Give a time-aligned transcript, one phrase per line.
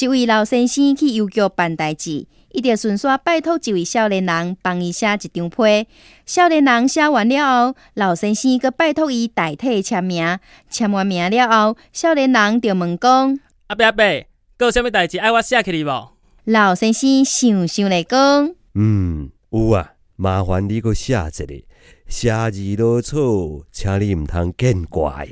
[0.00, 5.86] 一位老先生去邮局办代志，伊就顺续拜托一位少年人帮伊写一张批。
[6.24, 10.38] 少年人写完了后，老先生阁拜托伊代替签名。
[10.70, 14.04] 签完名了后，少年人就问讲：“阿伯阿伯，
[14.56, 16.08] 阁有啥物代志爱我写给你无？”
[16.44, 21.62] 老先生想想来讲：“嗯，有啊，麻烦你阁写一个，
[22.08, 25.28] 写字落错，请你毋通见怪。”